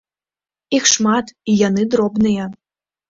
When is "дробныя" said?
1.97-2.49